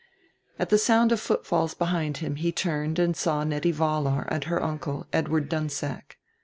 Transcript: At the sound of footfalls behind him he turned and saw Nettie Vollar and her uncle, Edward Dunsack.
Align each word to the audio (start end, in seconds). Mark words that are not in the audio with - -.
At 0.57 0.69
the 0.69 0.79
sound 0.79 1.11
of 1.11 1.19
footfalls 1.21 1.75
behind 1.75 2.17
him 2.25 2.37
he 2.37 2.51
turned 2.51 2.97
and 2.97 3.15
saw 3.15 3.43
Nettie 3.43 3.71
Vollar 3.71 4.25
and 4.31 4.45
her 4.45 4.59
uncle, 4.59 5.05
Edward 5.13 5.47
Dunsack. 5.47 6.17